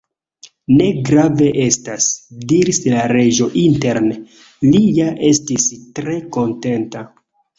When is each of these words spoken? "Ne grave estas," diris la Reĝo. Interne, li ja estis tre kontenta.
"Ne 0.77 0.85
grave 1.09 1.49
estas," 1.65 2.05
diris 2.53 2.79
la 2.93 3.03
Reĝo. 3.11 3.49
Interne, 3.65 4.17
li 4.71 4.81
ja 5.01 5.11
estis 5.29 5.69
tre 6.01 6.17
kontenta. 6.39 7.05